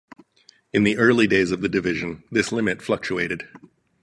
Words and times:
In 0.73 0.83
the 0.83 0.97
early 0.97 1.27
days 1.27 1.51
of 1.51 1.61
the 1.61 1.69
division, 1.69 2.23
this 2.31 2.51
limit 2.51 2.81
fluctuated. 2.81 3.47